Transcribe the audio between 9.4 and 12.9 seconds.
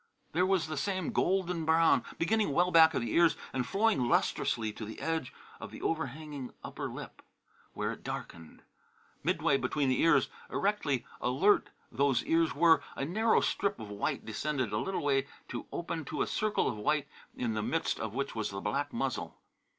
between the ears erectly alert those ears were